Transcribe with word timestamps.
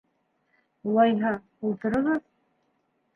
-Улайһа, 0.91 1.33
ултырығыҙ. 1.69 2.25